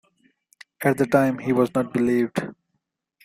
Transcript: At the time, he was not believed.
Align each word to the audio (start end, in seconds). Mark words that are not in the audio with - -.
At 0.83 0.97
the 0.97 1.05
time, 1.05 1.37
he 1.37 1.53
was 1.53 1.75
not 1.75 1.93
believed. 1.93 2.41